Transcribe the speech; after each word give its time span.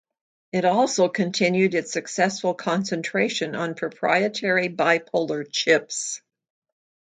It 0.51 0.65
also 0.65 1.09
continued 1.09 1.75
its 1.75 1.91
successful 1.93 2.55
concentration 2.55 3.53
on 3.53 3.75
proprietary 3.75 4.67
bipolar 4.67 5.45
chips. 5.47 6.23